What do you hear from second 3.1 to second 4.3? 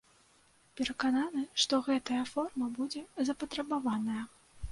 запатрабаваная.